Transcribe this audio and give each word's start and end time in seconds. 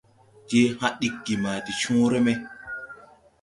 Je 0.49 0.59
haa 0.79 0.95
ɗiggi 0.99 1.35
ma 1.43 1.51
de 1.65 1.71
cõõre 1.81 2.19
me. 2.25 2.33